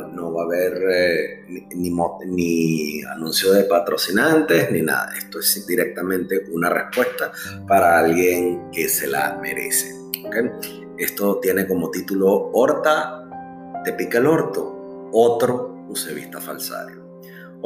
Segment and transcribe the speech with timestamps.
[0.00, 1.90] no va a haber eh, ni,
[2.26, 7.32] ni, anuncio de patrocinantes ni nada, esto es directamente una respuesta
[7.66, 9.94] para alguien que se la merece.
[10.98, 13.22] Esto tiene como título Horta,
[13.84, 17.05] te pica el orto, otro usevista falsario.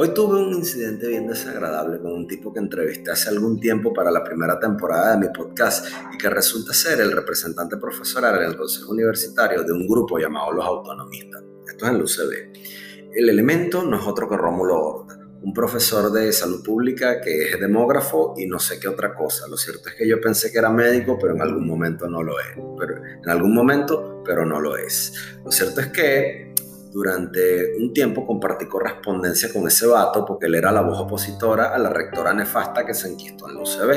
[0.02, 4.10] Hoy tuve un incidente bien desagradable con un tipo que entrevisté hace algún tiempo para
[4.10, 8.56] la primera temporada de mi podcast y que resulta ser el representante profesoral en el
[8.56, 11.42] Consejo Universitario de un grupo llamado Los Autonomistas.
[11.68, 13.12] Esto es en el UCB.
[13.14, 17.60] El elemento no es otro que Rómulo Horta, un profesor de salud pública que es
[17.60, 19.48] demógrafo y no sé qué otra cosa.
[19.48, 22.40] Lo cierto es que yo pensé que era médico, pero en algún momento no lo
[22.40, 22.56] es.
[22.78, 25.12] Pero, en algún momento, pero no lo es.
[25.44, 26.49] Lo cierto es que
[26.90, 31.78] durante un tiempo compartí correspondencia con ese vato porque él era la voz opositora a
[31.78, 33.90] la rectora nefasta que se enquistó en la UCB.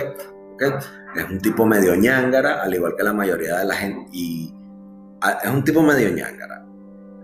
[1.15, 4.05] Es un tipo medio ñángara, al igual que la mayoría de la gente.
[4.13, 4.53] Y
[5.43, 6.65] es un tipo medio ñángara,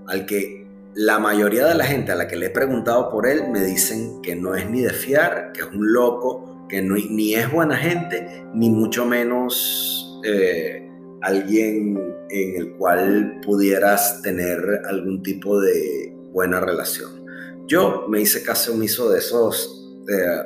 [0.07, 3.49] al que la mayoría de la gente a la que le he preguntado por él
[3.49, 7.35] me dicen que no es ni de fiar, que es un loco, que no, ni
[7.35, 10.88] es buena gente, ni mucho menos eh,
[11.21, 11.97] alguien
[12.29, 17.25] en el cual pudieras tener algún tipo de buena relación.
[17.67, 19.69] Yo me hice caso omiso de esas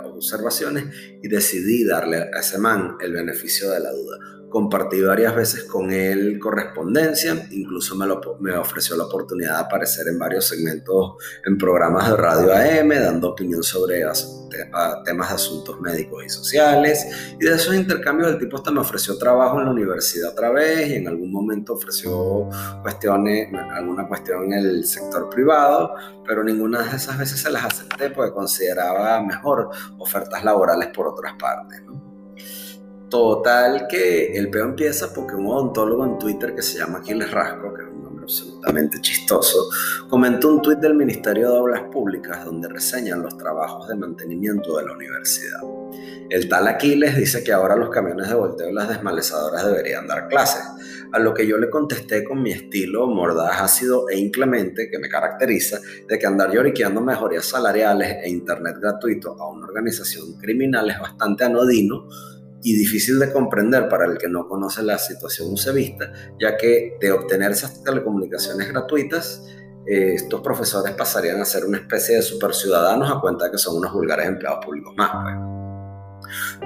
[0.06, 0.86] observaciones
[1.22, 4.18] y decidí darle a ese man el beneficio de la duda
[4.54, 10.08] compartí varias veces con él correspondencia, incluso me, lo, me, ofreció la oportunidad de aparecer
[10.08, 14.04] en varios segmentos en programas de radio AM, dando opinión sobre
[15.04, 17.36] temas de asuntos médicos y sociales.
[17.40, 20.88] Y de esos intercambios el tipo hasta me ofreció trabajo en la universidad otra vez
[20.88, 22.48] y en algún momento ofreció
[22.84, 25.96] cuestiones, alguna cuestión en el sector privado,
[26.28, 31.34] pero ninguna de esas veces se las acepté porque consideraba mejor ofertas laborales por otras
[31.40, 31.82] partes.
[31.88, 32.14] ¿no?
[33.14, 37.72] Total que el peo empieza porque un odontólogo en Twitter que se llama Aquiles Rasco,
[37.72, 39.70] que es un nombre absolutamente chistoso,
[40.10, 44.86] comentó un tuit del Ministerio de Obras Públicas donde reseñan los trabajos de mantenimiento de
[44.86, 45.60] la universidad.
[46.28, 50.28] El tal Aquiles dice que ahora los camiones de volteo y las desmalezadoras deberían dar
[50.28, 50.64] clases,
[51.12, 55.08] a lo que yo le contesté con mi estilo mordaz, ácido e inclemente que me
[55.08, 61.00] caracteriza, de que andar lloriqueando mejorías salariales e internet gratuito a una organización criminal es
[61.00, 62.08] bastante anodino,
[62.64, 67.12] y difícil de comprender para el que no conoce la situación usevista, ya que de
[67.12, 69.44] obtener esas telecomunicaciones gratuitas,
[69.86, 73.78] eh, estos profesores pasarían a ser una especie de superciudadanos a cuenta de que son
[73.78, 75.12] unos vulgares empleados públicos más.
[75.12, 75.53] Pues.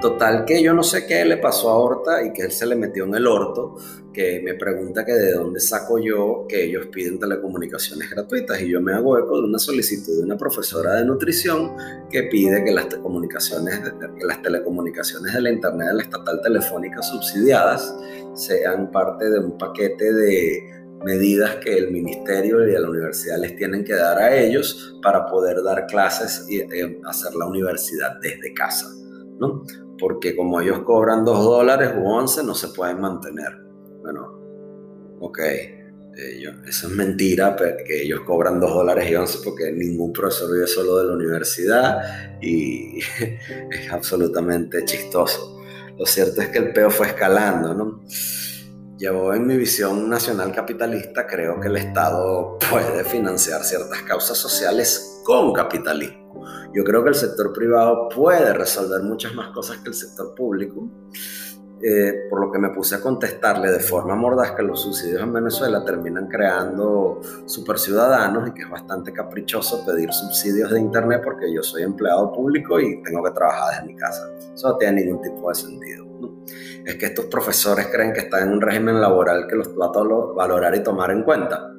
[0.00, 2.76] Total que yo no sé qué le pasó a Horta y que él se le
[2.76, 3.76] metió en el orto,
[4.12, 8.80] que me pregunta que de dónde saco yo que ellos piden telecomunicaciones gratuitas y yo
[8.80, 11.72] me hago eco de una solicitud de una profesora de nutrición
[12.10, 13.80] que pide que las telecomunicaciones,
[14.18, 17.94] que las telecomunicaciones de la internet de la estatal telefónica subsidiadas
[18.34, 23.84] sean parte de un paquete de medidas que el ministerio y la universidad les tienen
[23.84, 28.86] que dar a ellos para poder dar clases y eh, hacer la universidad desde casa.
[29.38, 29.62] ¿No?
[29.98, 33.52] Porque como ellos cobran 2 dólares u 11, no se pueden mantener.
[34.02, 34.38] Bueno,
[35.20, 35.38] ok,
[36.66, 40.98] eso es mentira, que ellos cobran 2 dólares y 11 porque ningún profesor vive solo
[40.98, 42.98] de la universidad y
[43.70, 45.60] es absolutamente chistoso.
[45.96, 48.00] Lo cierto es que el peo fue escalando, ¿no?
[49.00, 55.52] En mi visión nacional capitalista creo que el Estado puede financiar ciertas causas sociales con
[55.52, 56.27] capitalismo.
[56.72, 60.88] Yo creo que el sector privado puede resolver muchas más cosas que el sector público.
[61.80, 65.32] Eh, por lo que me puse a contestarle de forma mordaz que los subsidios en
[65.32, 71.62] Venezuela terminan creando superciudadanos y que es bastante caprichoso pedir subsidios de internet porque yo
[71.62, 74.28] soy empleado público y tengo que trabajar desde mi casa.
[74.52, 76.04] Eso no tiene ningún tipo de sentido.
[76.84, 80.34] Es que estos profesores creen que están en un régimen laboral que los va a
[80.34, 81.77] valorar y tomar en cuenta.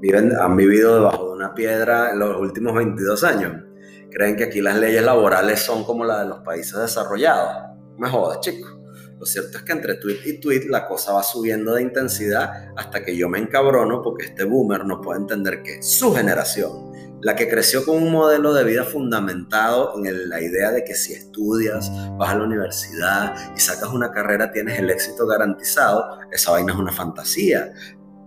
[0.00, 3.68] Viven, han vivido debajo de una piedra los últimos 22 años
[4.10, 7.76] creen que aquí las leyes laborales son como las de los países desarrollados.
[7.96, 8.74] Me jodas, chicos.
[9.18, 13.04] Lo cierto es que entre tweet y tweet la cosa va subiendo de intensidad hasta
[13.04, 17.48] que yo me encabrono porque este boomer no puede entender que su generación, la que
[17.48, 22.30] creció con un modelo de vida fundamentado en la idea de que si estudias, vas
[22.30, 26.92] a la universidad y sacas una carrera tienes el éxito garantizado, esa vaina es una
[26.92, 27.72] fantasía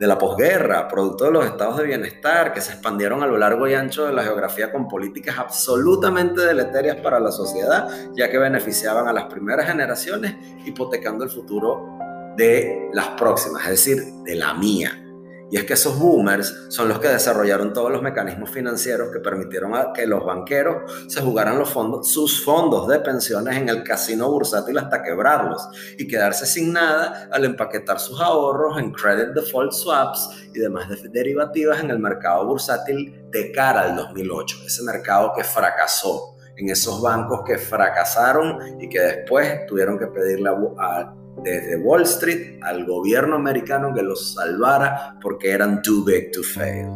[0.02, 3.68] de la posguerra, producto de los estados de bienestar que se expandieron a lo largo
[3.68, 9.08] y ancho de la geografía con políticas absolutamente deleterias para la sociedad, ya que beneficiaban
[9.08, 12.00] a las primeras generaciones, hipotecando el futuro
[12.36, 15.11] de las próximas, es decir, de la mía.
[15.52, 19.76] Y es que esos boomers son los que desarrollaron todos los mecanismos financieros que permitieron
[19.76, 24.32] a que los banqueros se jugaran los fondos, sus fondos de pensiones en el casino
[24.32, 25.62] bursátil hasta quebrarlos
[25.98, 31.82] y quedarse sin nada al empaquetar sus ahorros en credit default swaps y demás derivativas
[31.82, 37.42] en el mercado bursátil de cara al 2008, ese mercado que fracasó en esos bancos
[37.46, 41.14] que fracasaron y que después tuvieron que pedirle a,
[41.44, 46.88] desde Wall Street al gobierno americano que los salvara porque eran too big to fail.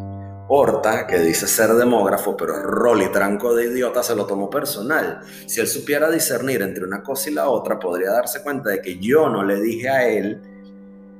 [0.47, 5.21] Horta, que dice ser demógrafo, pero rol tranco de idiota se lo tomó personal.
[5.47, 8.99] Si él supiera discernir entre una cosa y la otra, podría darse cuenta de que
[8.99, 10.41] yo no le dije a él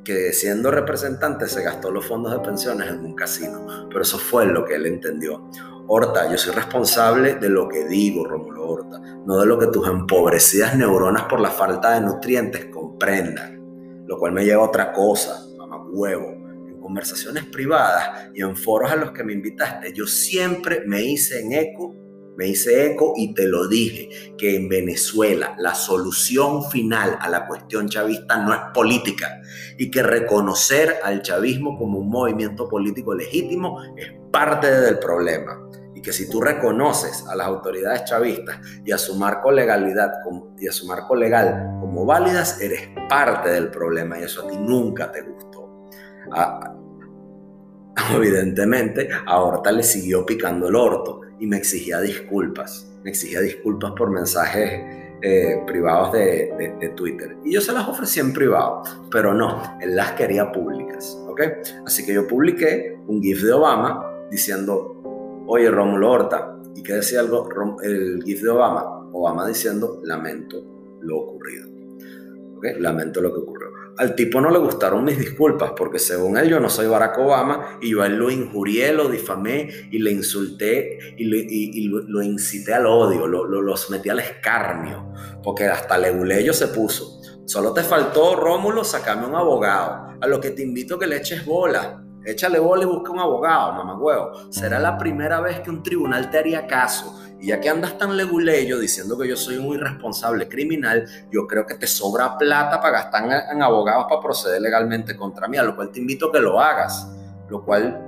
[0.03, 3.87] que siendo representante se gastó los fondos de pensiones en un casino.
[3.89, 5.49] Pero eso fue lo que él entendió.
[5.87, 9.87] Horta, yo soy responsable de lo que digo, Romulo Horta, no de lo que tus
[9.87, 14.03] empobrecidas neuronas por la falta de nutrientes comprendan.
[14.07, 16.27] Lo cual me lleva a otra cosa, mamá huevo.
[16.67, 21.41] En conversaciones privadas y en foros a los que me invitaste, yo siempre me hice
[21.41, 21.95] en eco
[22.37, 27.47] me hice eco y te lo dije, que en Venezuela la solución final a la
[27.47, 29.41] cuestión chavista no es política
[29.77, 35.61] y que reconocer al chavismo como un movimiento político legítimo es parte del problema.
[35.93, 40.11] Y que si tú reconoces a las autoridades chavistas y a su marco legalidad
[40.59, 44.57] y a su marco legal como válidas, eres parte del problema y eso a ti
[44.57, 45.87] nunca te gustó.
[46.31, 46.75] Ah,
[48.13, 52.91] evidentemente, a Horta le siguió picando el orto y me exigía disculpas.
[53.03, 54.81] Me exigía disculpas por mensajes
[55.21, 57.35] eh, privados de, de, Twitter.
[57.43, 61.17] Y yo se las ofrecí en privado, pero no, él las quería públicas.
[61.27, 61.41] ¿ok?
[61.85, 66.51] Así que yo publiqué un GIF de Obama diciendo, oye, Rómulo Horta.
[66.75, 67.49] ¿Y qué decía algo,
[67.81, 69.09] el GIF de Obama?
[69.13, 70.61] Obama diciendo, lamento
[71.01, 71.69] lo ocurrido.
[72.57, 72.65] ¿ok?
[72.79, 73.54] Lamento lo que ocurrió.
[73.97, 77.77] Al tipo no le gustaron mis disculpas porque según él yo no soy Barack Obama
[77.81, 81.23] y yo a él lo injurié, lo difamé y le insulté y,
[81.87, 87.21] lo, incité al odio, lo, lo, sometí al escarnio, porque hasta Leguleyo se puso.
[87.45, 90.17] Solo te faltó, Rómulo, sacarme un abogado.
[90.19, 92.01] A lo que te invito que le eches bola.
[92.25, 94.51] Échale bola y busca un abogado, mamá huevo.
[94.51, 98.15] Será la primera vez que un tribunal te haría caso y ya que andas tan
[98.15, 103.03] leguleyo diciendo que yo soy un irresponsable criminal, yo creo que te sobra plata para
[103.03, 106.39] gastar en, abogados para proceder legalmente contra mí, a lo cual te invito a que
[106.39, 107.07] lo hagas.
[107.49, 108.01] Lo cual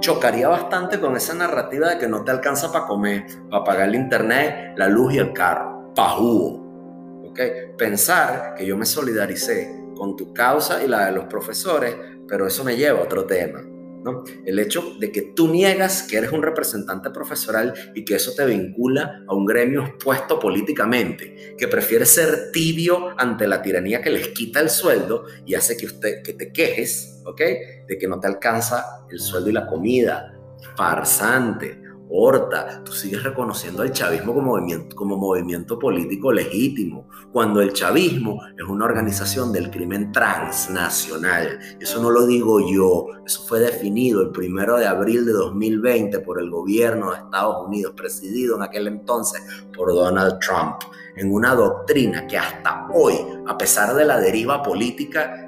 [0.00, 3.94] chocaría bastante con esa narrativa de que no te alcanza para comer, para pagar el
[3.94, 5.92] internet, la luz y el carro.
[5.94, 7.22] Pajú.
[7.28, 7.40] ¿Ok?
[7.76, 11.94] Pensar que yo me solidaricé con tu causa y la de los profesores,
[12.26, 13.60] pero eso me lleva a otro tema.
[14.44, 18.44] El hecho de que tú niegas que eres un representante profesoral y que eso te
[18.44, 24.28] vincula a un gremio expuesto políticamente, que prefiere ser tibio ante la tiranía que les
[24.28, 27.40] quita el sueldo y hace que, usted, que te quejes, ¿ok?
[27.88, 30.30] De que no te alcanza el sueldo y la comida.
[30.76, 31.83] Farsante.
[32.08, 38.40] Horta, tú sigues reconociendo al chavismo como movimiento, como movimiento político legítimo, cuando el chavismo
[38.56, 41.58] es una organización del crimen transnacional.
[41.80, 46.40] Eso no lo digo yo, eso fue definido el primero de abril de 2020 por
[46.40, 49.42] el gobierno de Estados Unidos, presidido en aquel entonces
[49.74, 50.76] por Donald Trump,
[51.16, 53.14] en una doctrina que hasta hoy,
[53.46, 55.43] a pesar de la deriva política,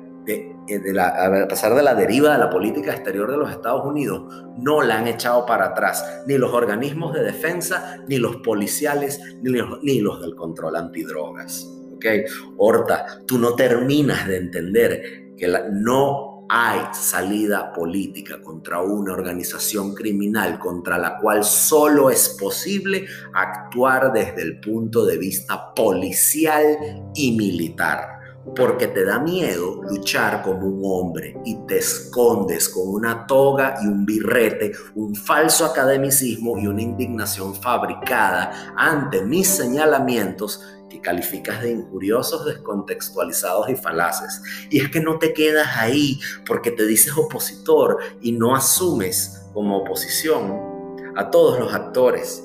[0.66, 4.22] de, a pesar de la deriva de la política exterior de los Estados Unidos,
[4.58, 9.50] no la han echado para atrás, ni los organismos de defensa, ni los policiales, ni
[9.50, 11.68] los, ni los del control antidrogas.
[11.94, 12.24] ¿Okay?
[12.58, 20.58] Horta, tú no terminas de entender que no hay salida política contra una organización criminal
[20.58, 26.78] contra la cual solo es posible actuar desde el punto de vista policial
[27.14, 28.15] y militar
[28.54, 33.86] porque te da miedo luchar como un hombre y te escondes con una toga y
[33.86, 41.72] un birrete, un falso academicismo y una indignación fabricada ante mis señalamientos que calificas de
[41.72, 44.40] injuriosos, descontextualizados y falaces.
[44.70, 49.78] Y es que no te quedas ahí porque te dices opositor y no asumes como
[49.78, 50.76] oposición
[51.16, 52.44] a todos los actores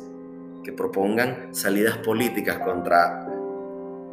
[0.64, 3.31] que propongan salidas políticas contra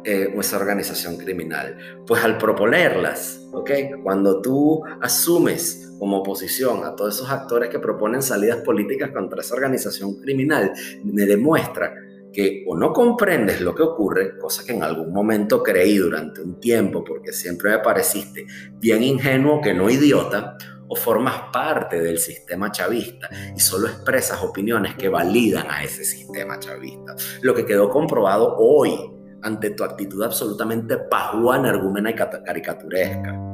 [0.03, 1.77] eh, nuestra organización criminal?
[2.05, 3.71] Pues al proponerlas, ¿ok?
[4.03, 9.55] Cuando tú asumes como oposición a todos esos actores que proponen salidas políticas contra esa
[9.55, 10.71] organización criminal,
[11.03, 11.93] me demuestra
[12.31, 16.59] que o no comprendes lo que ocurre, cosa que en algún momento creí durante un
[16.59, 18.45] tiempo, porque siempre me pareciste
[18.79, 20.55] bien ingenuo que no idiota,
[20.89, 26.59] o formas parte del sistema chavista y solo expresas opiniones que validan a ese sistema
[26.59, 27.15] chavista.
[27.41, 28.97] Lo que quedó comprobado hoy
[29.41, 33.49] ante tu actitud absolutamente pajuana, argumena y caricaturesca.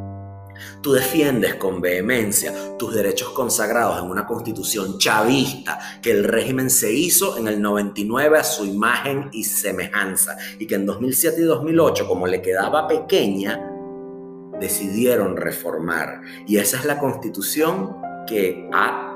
[0.81, 6.93] Tú defiendes con vehemencia tus derechos consagrados en una constitución chavista que el régimen se
[6.93, 12.07] hizo en el 99 a su imagen y semejanza y que en 2007 y 2008,
[12.07, 13.59] como le quedaba pequeña,
[14.59, 16.21] decidieron reformar.
[16.47, 18.69] Y esa es la constitución que,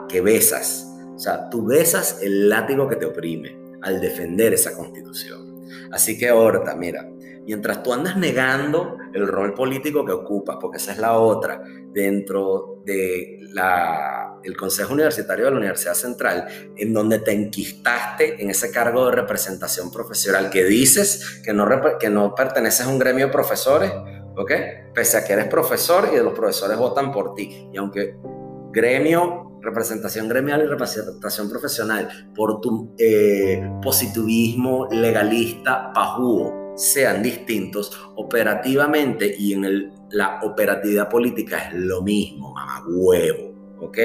[0.10, 0.86] que besas.
[1.16, 5.49] O sea, tú besas el látigo que te oprime al defender esa constitución.
[5.92, 7.10] Así que Horta, mira,
[7.46, 12.82] mientras tú andas negando el rol político que ocupas, porque esa es la otra, dentro
[12.86, 13.40] del
[14.44, 19.16] el Consejo Universitario de la Universidad Central, en donde te enquistaste en ese cargo de
[19.16, 21.68] representación profesional, que dices que no,
[22.00, 23.92] que no perteneces a un gremio de profesores,
[24.38, 24.52] ¿ok?
[24.94, 27.68] Pese a que eres profesor y los profesores votan por ti.
[27.74, 28.16] Y aunque
[28.72, 39.36] gremio, representación gremial y representación profesional, por tu eh, positivismo legalista pajugo, sean distintos, operativamente
[39.38, 43.98] y en el, la operatividad política es lo mismo, mamá huevo, ¿ok?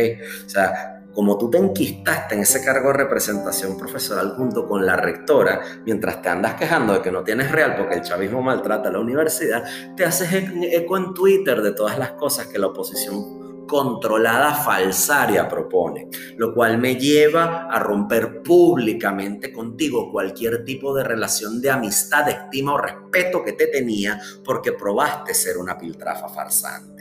[0.45, 4.97] O sea, como tú te enquistaste en ese cargo de representación profesional junto con la
[4.97, 8.93] rectora, mientras te andas quejando de que no tienes real porque el chavismo maltrata a
[8.93, 9.65] la universidad,
[9.97, 16.09] te haces eco en Twitter de todas las cosas que la oposición controlada falsaria propone,
[16.37, 22.75] lo cual me lleva a romper públicamente contigo cualquier tipo de relación de amistad, estima
[22.75, 26.94] o respeto que te tenía porque probaste ser una piltrafa farsante.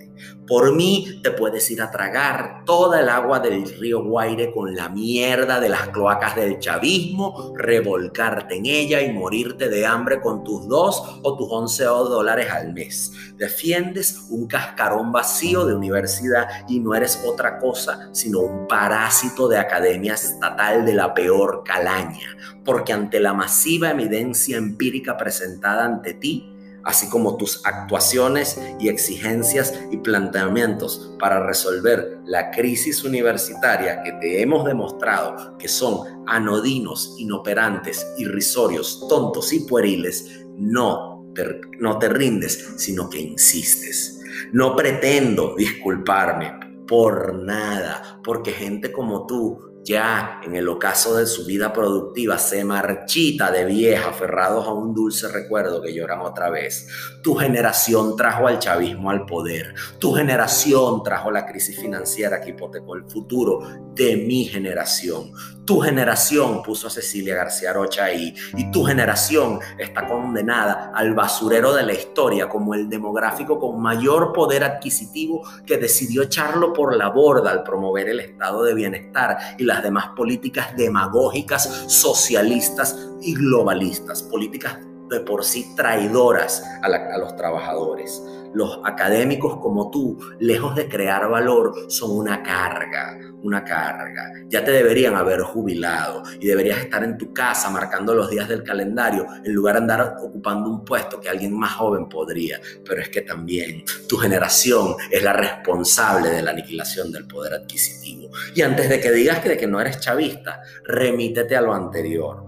[0.48, 4.90] Por mí te puedes ir a tragar toda el agua del río Guaire con la
[4.90, 10.68] mierda de las cloacas del chavismo, revolcarte en ella y morirte de hambre con tus
[10.68, 13.12] dos o tus once dólares al mes.
[13.38, 19.58] Defiendes un cascarón vacío de universidad y no eres otra cosa sino un parásito de
[19.58, 26.53] academia estatal de la peor calaña, porque ante la masiva evidencia empírica presentada ante ti,
[26.84, 34.42] así como tus actuaciones y exigencias y planteamientos para resolver la crisis universitaria que te
[34.42, 42.74] hemos demostrado que son anodinos, inoperantes, irrisorios, tontos y pueriles, no te, no te rindes,
[42.78, 44.20] sino que insistes.
[44.52, 46.54] No pretendo disculparme
[46.88, 52.64] por nada, porque gente como tú ya en el ocaso de su vida productiva se
[52.64, 56.88] marchita de vieja, aferrados a un dulce recuerdo que lloran otra vez.
[57.22, 59.74] Tu generación trajo al chavismo al poder.
[60.00, 63.60] Tu generación trajo la crisis financiera que hipotecó el futuro
[63.94, 65.32] de mi generación.
[65.66, 71.74] Tu generación puso a Cecilia García Rocha ahí y tu generación está condenada al basurero
[71.74, 77.10] de la historia como el demográfico con mayor poder adquisitivo que decidió echarlo por la
[77.10, 84.22] borda al promover el estado de bienestar y las demás políticas demagógicas, socialistas y globalistas,
[84.22, 84.78] políticas
[85.10, 88.22] de por sí traidoras a, a los trabajadores.
[88.54, 94.32] Los académicos como tú, lejos de crear valor, son una carga, una carga.
[94.48, 98.64] Ya te deberían haber jubilado y deberías estar en tu casa marcando los días del
[98.64, 102.60] calendario en lugar de andar ocupando un puesto que alguien más joven podría.
[102.86, 108.30] Pero es que también tu generación es la responsable de la aniquilación del poder adquisitivo.
[108.56, 112.44] Y antes de que digas que, no eres chavista, remítete a lo anterior.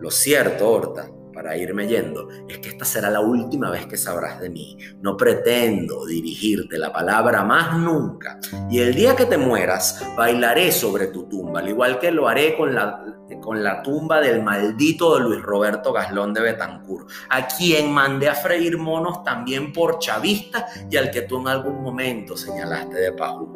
[0.00, 1.10] Lo cierto, Horta,
[1.44, 4.78] para irme yendo, es que esta será la última vez que sabrás de mí.
[5.02, 8.38] No pretendo dirigirte la palabra más nunca.
[8.70, 12.56] Y el día que te mueras, bailaré sobre tu tumba, al igual que lo haré
[12.56, 13.04] con la,
[13.42, 18.34] con la tumba del maldito de Luis Roberto Gaslón de Betancourt, a quien mandé a
[18.34, 23.52] freír monos también por chavista y al que tú en algún momento señalaste de pajú.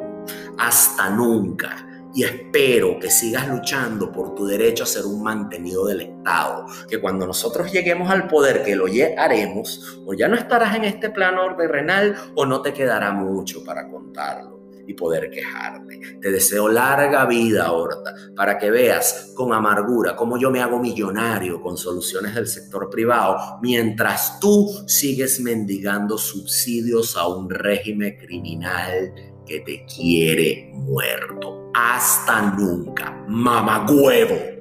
[0.59, 6.01] Hasta nunca y espero que sigas luchando por tu derecho a ser un mantenido del
[6.01, 8.85] Estado, que cuando nosotros lleguemos al poder, que lo
[9.17, 13.89] haremos, o ya no estarás en este plano terrenal o no te quedará mucho para
[13.89, 15.99] contarlo y poder quejarte.
[16.19, 21.61] Te deseo larga vida, Horta, para que veas con amargura cómo yo me hago millonario
[21.61, 29.13] con soluciones del sector privado, mientras tú sigues mendigando subsidios a un régimen criminal
[29.45, 31.58] que te quiere muerto.
[31.81, 34.58] Hasta nunca, mamagüevo.